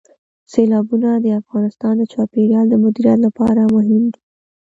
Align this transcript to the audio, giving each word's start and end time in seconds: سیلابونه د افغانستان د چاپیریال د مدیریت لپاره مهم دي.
سیلابونه 0.51 1.09
د 1.19 1.25
افغانستان 1.41 1.93
د 1.97 2.03
چاپیریال 2.13 2.65
د 2.69 2.75
مدیریت 2.83 3.19
لپاره 3.27 3.61
مهم 3.75 4.03
دي. 4.13 4.21